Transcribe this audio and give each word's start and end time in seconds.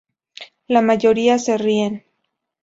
La 0.67 0.81
mayoría 0.81 1.37
se 1.37 1.59
ríen. 1.59 2.03